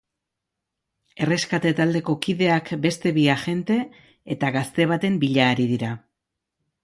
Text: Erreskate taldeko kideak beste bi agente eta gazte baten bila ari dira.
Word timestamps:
Erreskate 1.25 1.73
taldeko 1.79 2.15
kideak 2.27 2.71
beste 2.87 3.11
bi 3.19 3.25
agente 3.35 3.77
eta 4.37 4.51
gazte 4.57 4.87
baten 4.95 5.19
bila 5.25 5.45
ari 5.51 5.69
dira. 5.73 5.93